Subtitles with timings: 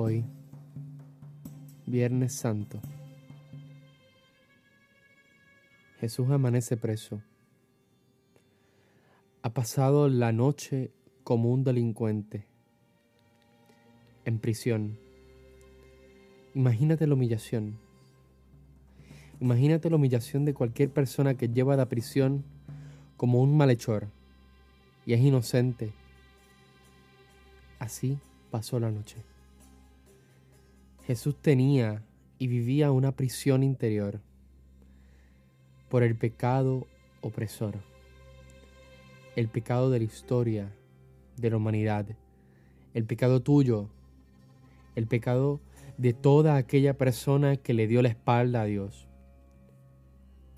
[0.00, 0.24] Hoy,
[1.84, 2.80] Viernes Santo,
[5.98, 7.20] Jesús amanece preso.
[9.42, 10.92] Ha pasado la noche
[11.24, 12.46] como un delincuente,
[14.24, 15.00] en prisión.
[16.54, 17.76] Imagínate la humillación.
[19.40, 22.44] Imagínate la humillación de cualquier persona que lleva a la prisión
[23.16, 24.06] como un malhechor
[25.04, 25.90] y es inocente.
[27.80, 28.16] Así
[28.52, 29.24] pasó la noche.
[31.08, 32.02] Jesús tenía
[32.38, 34.20] y vivía una prisión interior
[35.88, 36.86] por el pecado
[37.22, 37.76] opresor,
[39.34, 40.70] el pecado de la historia,
[41.38, 42.04] de la humanidad,
[42.92, 43.88] el pecado tuyo,
[44.96, 45.60] el pecado
[45.96, 49.08] de toda aquella persona que le dio la espalda a Dios.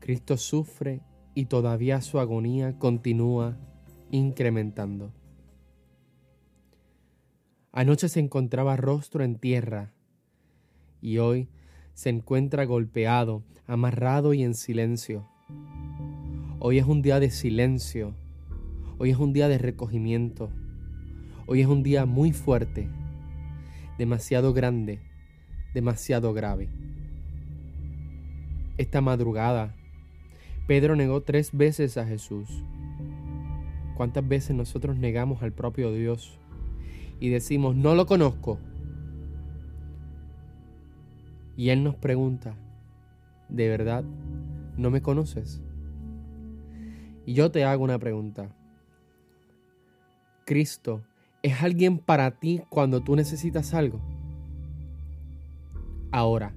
[0.00, 1.02] Cristo sufre
[1.36, 3.58] y todavía su agonía continúa
[4.10, 5.12] incrementando.
[7.70, 9.92] Anoche se encontraba rostro en tierra
[11.02, 11.48] y hoy
[11.92, 15.28] se encuentra golpeado, amarrado y en silencio.
[16.60, 18.14] Hoy es un día de silencio,
[18.98, 20.48] hoy es un día de recogimiento,
[21.46, 22.88] hoy es un día muy fuerte,
[23.98, 25.00] demasiado grande,
[25.74, 26.70] demasiado grave.
[28.78, 29.74] Esta madrugada
[30.66, 32.48] Pedro negó tres veces a Jesús.
[33.96, 36.38] ¿Cuántas veces nosotros negamos al propio Dios
[37.20, 38.58] y decimos, no lo conozco?
[41.56, 42.54] Y Él nos pregunta,
[43.48, 44.04] ¿de verdad
[44.76, 45.62] no me conoces?
[47.26, 48.54] Y yo te hago una pregunta.
[50.44, 51.02] ¿Cristo
[51.42, 54.00] es alguien para ti cuando tú necesitas algo?
[56.10, 56.54] Ahora,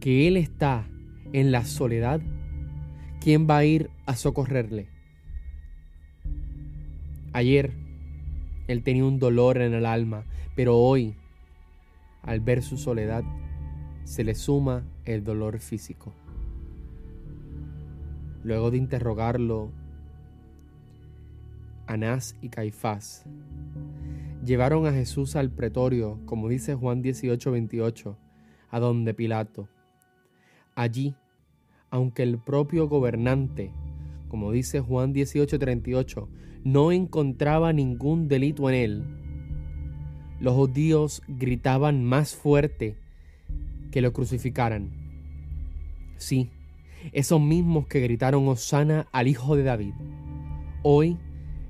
[0.00, 0.86] que Él está
[1.32, 2.20] en la soledad,
[3.20, 4.88] ¿quién va a ir a socorrerle?
[7.32, 7.72] Ayer
[8.66, 10.24] él tenía un dolor en el alma,
[10.54, 11.14] pero hoy,
[12.22, 13.24] al ver su soledad,
[14.04, 16.14] se le suma el dolor físico.
[18.42, 19.72] Luego de interrogarlo,
[21.86, 23.26] Anás y Caifás
[24.44, 28.16] llevaron a Jesús al pretorio, como dice Juan 18:28,
[28.70, 29.68] a donde Pilato.
[30.74, 31.14] Allí
[31.94, 33.70] aunque el propio gobernante,
[34.26, 36.28] como dice Juan 18:38,
[36.64, 39.04] no encontraba ningún delito en él,
[40.40, 42.96] los judíos gritaban más fuerte
[43.94, 44.90] que lo crucificaran.
[46.16, 46.50] Sí,
[47.12, 49.94] esos mismos que gritaron Osana al Hijo de David,
[50.82, 51.16] hoy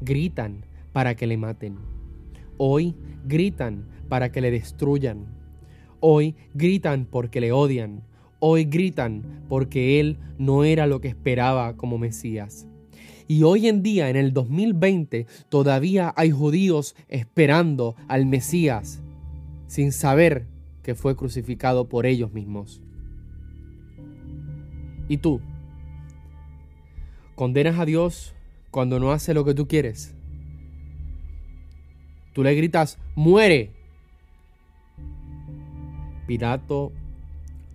[0.00, 1.76] gritan para que le maten.
[2.56, 5.26] Hoy gritan para que le destruyan.
[6.00, 8.02] Hoy gritan porque le odian
[8.40, 12.66] hoy gritan porque Él no era lo que esperaba como Mesías.
[13.28, 19.02] Y hoy en día, en el 2020, todavía hay judíos esperando al Mesías
[19.68, 20.46] sin saber
[20.88, 22.80] que fue crucificado por ellos mismos.
[25.06, 25.42] ¿Y tú?
[27.34, 28.34] ¿Condenas a Dios
[28.70, 30.14] cuando no hace lo que tú quieres?
[32.32, 33.74] Tú le gritas, muere.
[36.26, 36.90] Pilato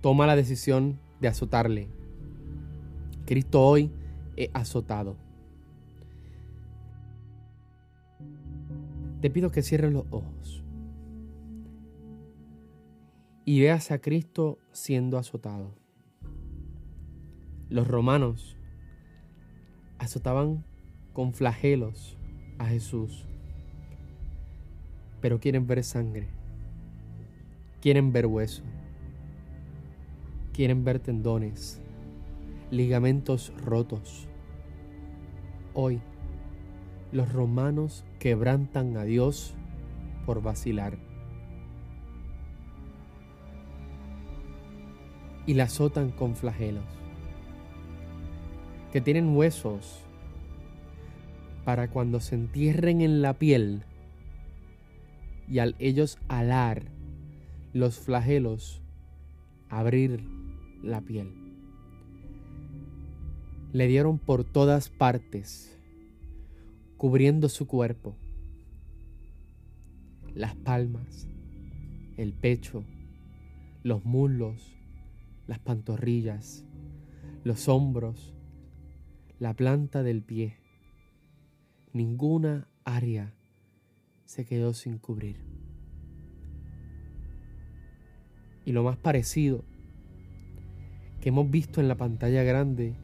[0.00, 1.88] toma la decisión de azotarle.
[3.26, 3.90] Cristo hoy
[4.36, 5.16] es azotado.
[9.20, 10.59] Te pido que cierres los ojos
[13.50, 15.74] y veas a Cristo siendo azotado.
[17.68, 18.56] Los romanos
[19.98, 20.64] azotaban
[21.12, 22.16] con flagelos
[22.60, 23.26] a Jesús,
[25.20, 26.28] pero quieren ver sangre,
[27.80, 28.62] quieren ver hueso
[30.52, 31.80] quieren ver tendones,
[32.70, 34.28] ligamentos rotos.
[35.74, 36.00] Hoy,
[37.10, 39.56] los romanos quebrantan a Dios
[40.24, 41.09] por vacilar.
[45.46, 46.84] Y la azotan con flagelos,
[48.92, 50.04] que tienen huesos
[51.64, 53.84] para cuando se entierren en la piel
[55.50, 56.84] y al ellos alar
[57.72, 58.80] los flagelos,
[59.68, 60.24] abrir
[60.82, 61.32] la piel.
[63.72, 65.76] Le dieron por todas partes,
[66.96, 68.16] cubriendo su cuerpo,
[70.34, 71.28] las palmas,
[72.16, 72.84] el pecho,
[73.82, 74.76] los muslos,
[75.50, 76.64] las pantorrillas,
[77.42, 78.32] los hombros,
[79.40, 80.56] la planta del pie.
[81.92, 83.34] Ninguna área
[84.26, 85.38] se quedó sin cubrir.
[88.64, 89.64] Y lo más parecido
[91.20, 92.94] que hemos visto en la pantalla grande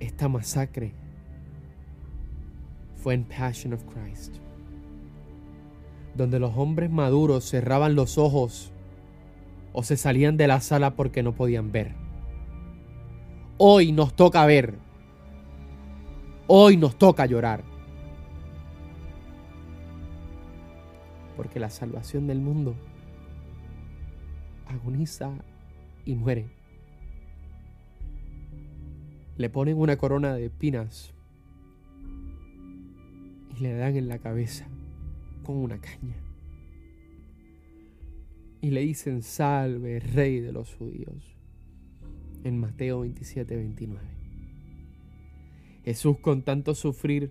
[0.00, 0.92] esta masacre
[2.96, 4.38] fue en Passion of Christ.
[6.14, 8.72] Donde los hombres maduros cerraban los ojos
[9.72, 11.92] o se salían de la sala porque no podían ver.
[13.58, 14.78] Hoy nos toca ver.
[16.46, 17.64] Hoy nos toca llorar.
[21.36, 22.76] Porque la salvación del mundo
[24.66, 25.32] agoniza
[26.04, 26.46] y muere.
[29.36, 31.12] Le ponen una corona de espinas
[33.56, 34.68] y le dan en la cabeza
[35.44, 36.16] con una caña.
[38.60, 41.36] Y le dicen, salve, rey de los judíos.
[42.42, 44.04] En Mateo 27, 29.
[45.84, 47.30] Jesús con tanto sufrir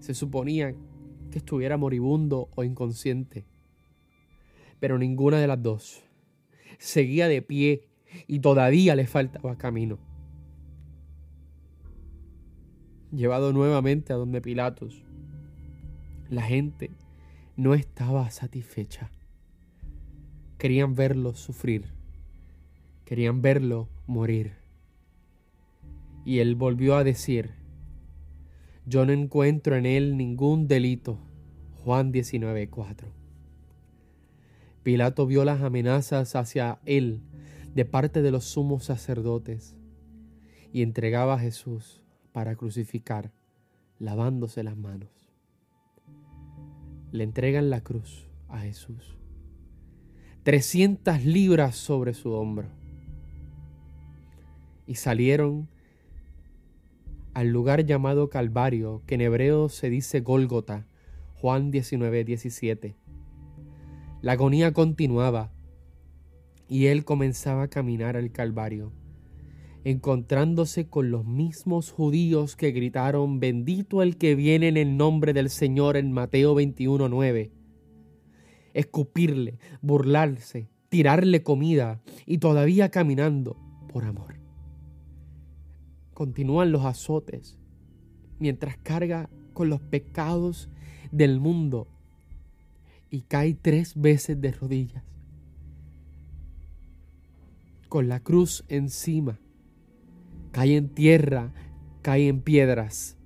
[0.00, 0.74] se suponía
[1.30, 3.44] que estuviera moribundo o inconsciente.
[4.80, 6.02] Pero ninguna de las dos.
[6.78, 7.88] Seguía de pie
[8.26, 9.98] y todavía le faltaba camino.
[13.12, 15.04] Llevado nuevamente a donde Pilatos,
[16.30, 16.90] la gente
[17.56, 19.10] no estaba satisfecha.
[20.56, 21.92] Querían verlo sufrir,
[23.04, 24.54] querían verlo morir.
[26.24, 27.50] Y él volvió a decir,
[28.86, 31.18] yo no encuentro en él ningún delito.
[31.84, 33.08] Juan 19:4.
[34.82, 37.20] Pilato vio las amenazas hacia él
[37.74, 39.76] de parte de los sumos sacerdotes
[40.72, 42.02] y entregaba a Jesús
[42.32, 43.30] para crucificar,
[43.98, 45.21] lavándose las manos
[47.12, 49.16] le entregan la cruz a Jesús.
[50.42, 52.68] 300 libras sobre su hombro.
[54.86, 55.68] Y salieron
[57.34, 60.86] al lugar llamado Calvario, que en hebreo se dice Gólgota,
[61.34, 62.96] Juan 19, 17.
[64.20, 65.52] La agonía continuaba
[66.68, 68.92] y él comenzaba a caminar al Calvario
[69.84, 75.50] encontrándose con los mismos judíos que gritaron, bendito el que viene en el nombre del
[75.50, 77.50] Señor en Mateo 21.9.
[78.74, 83.56] Escupirle, burlarse, tirarle comida y todavía caminando
[83.92, 84.36] por amor.
[86.14, 87.58] Continúan los azotes
[88.38, 90.68] mientras carga con los pecados
[91.10, 91.88] del mundo
[93.10, 95.02] y cae tres veces de rodillas,
[97.88, 99.38] con la cruz encima
[100.52, 101.52] cae en tierra,
[102.02, 103.16] cae en piedras.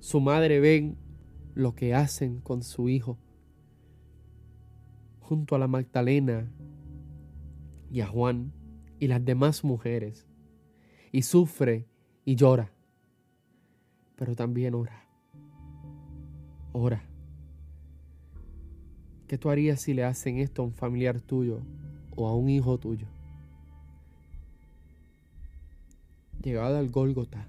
[0.00, 0.98] Su madre ven
[1.54, 3.16] lo que hacen con su hijo.
[5.20, 6.50] Junto a la Magdalena
[7.90, 8.52] y a Juan
[8.98, 10.26] y las demás mujeres.
[11.12, 11.86] Y sufre
[12.24, 12.72] y llora.
[14.16, 15.04] Pero también ora.
[16.72, 17.04] Ora.
[19.28, 21.60] ¿Qué tú harías si le hacen esto a un familiar tuyo
[22.16, 23.06] o a un hijo tuyo?
[26.42, 27.48] Llegada al Gólgota,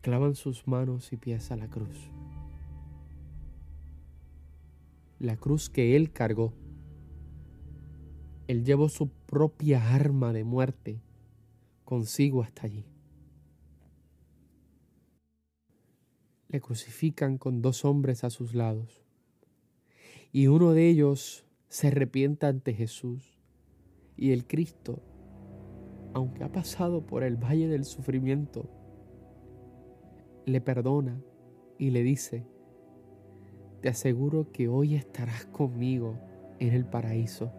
[0.00, 2.10] clavan sus manos y pies a la cruz.
[5.18, 6.52] La cruz que él cargó.
[8.48, 11.00] Él llevó su propia arma de muerte
[11.84, 12.84] consigo hasta allí.
[16.48, 19.02] Le crucifican con dos hombres a sus lados.
[20.32, 23.38] Y uno de ellos se arrepienta ante Jesús.
[24.16, 25.02] Y el Cristo
[26.14, 28.68] aunque ha pasado por el valle del sufrimiento,
[30.44, 31.20] le perdona
[31.78, 32.46] y le dice,
[33.80, 36.18] te aseguro que hoy estarás conmigo
[36.58, 37.52] en el paraíso.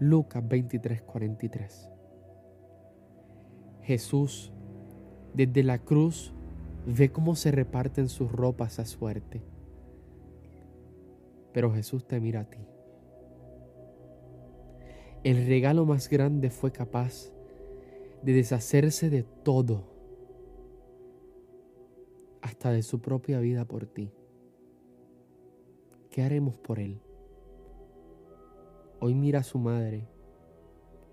[0.00, 1.90] Lucas 23, 43.
[3.82, 4.52] Jesús,
[5.34, 6.32] desde la cruz,
[6.86, 9.42] ve cómo se reparten sus ropas a suerte.
[11.52, 12.58] Pero Jesús te mira a ti.
[15.24, 17.32] El regalo más grande fue capaz
[18.22, 19.84] de deshacerse de todo,
[22.42, 24.10] hasta de su propia vida por ti.
[26.10, 27.00] ¿Qué haremos por él?
[29.00, 30.06] Hoy mira a su madre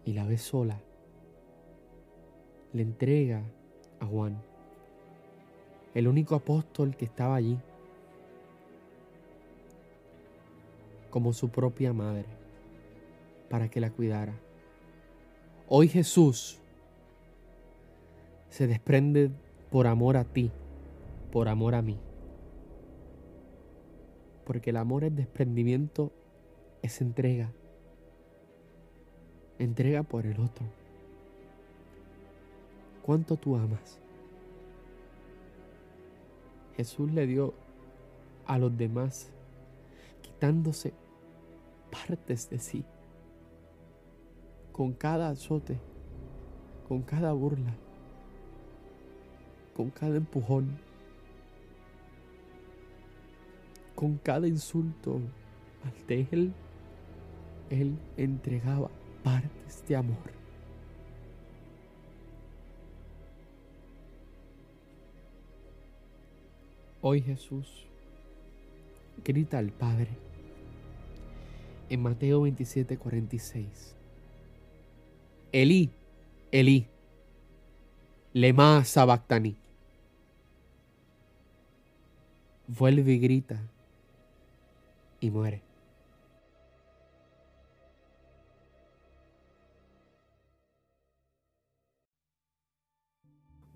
[0.03, 0.81] y la ve sola.
[2.73, 3.45] Le entrega
[4.01, 4.41] a Juan,
[5.93, 7.57] el único apóstol que estaba allí,
[11.09, 12.40] como su propia madre,
[13.51, 14.33] para que la cuidara.
[15.67, 16.57] Hoy Jesús
[18.49, 19.29] se desprende
[19.69, 20.49] por amor a ti,
[21.33, 21.99] por amor a mí.
[24.45, 26.13] Porque el amor es desprendimiento,
[26.81, 27.51] es entrega.
[29.59, 30.65] Entrega por el otro.
[33.03, 33.99] ¿Cuánto tú amas?
[36.77, 37.53] Jesús le dio
[38.45, 39.29] a los demás,
[40.21, 40.93] quitándose
[41.91, 42.85] partes de sí,
[44.81, 45.77] con cada azote,
[46.87, 47.71] con cada burla,
[49.75, 50.75] con cada empujón,
[53.93, 55.21] con cada insulto
[55.83, 56.51] ante Él,
[57.69, 58.89] Él entregaba
[59.23, 60.17] partes de amor.
[67.01, 67.85] Hoy Jesús
[69.23, 70.09] grita al Padre
[71.87, 74.00] en Mateo 27, 46.
[75.53, 75.89] Elí,
[76.51, 76.87] Elí,
[78.31, 79.57] lema sabactani.
[82.67, 83.69] Vuelve y grita
[85.19, 85.61] y muere.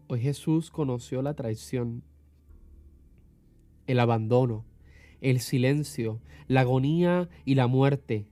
[0.07, 2.03] Hoy Jesús conoció la traición,
[3.85, 4.63] el abandono,
[5.19, 8.27] el silencio, la agonía y la muerte.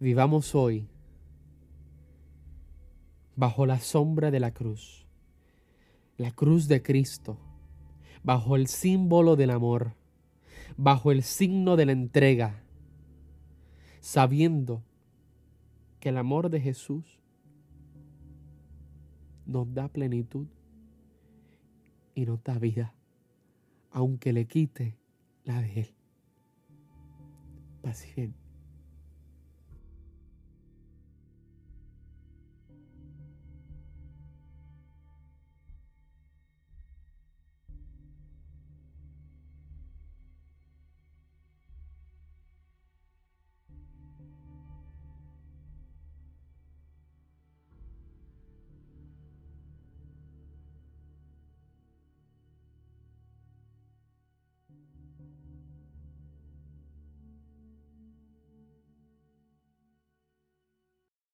[0.00, 0.86] Vivamos hoy
[3.42, 5.04] bajo la sombra de la cruz,
[6.16, 7.40] la cruz de Cristo,
[8.22, 9.96] bajo el símbolo del amor,
[10.76, 12.62] bajo el signo de la entrega,
[13.98, 14.84] sabiendo
[15.98, 17.18] que el amor de Jesús
[19.44, 20.46] nos da plenitud
[22.14, 22.94] y nos da vida,
[23.90, 24.96] aunque le quite
[25.42, 25.94] la de Él.
[28.14, 28.41] Bien.